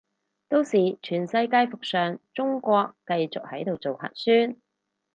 [0.49, 4.57] 到時全世界復常，中國繼續喺度做核酸